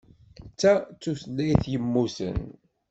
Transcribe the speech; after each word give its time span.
Ta 0.59 0.73
d 0.79 0.95
tutlayt 1.01 1.63
yemmuten. 1.73 2.39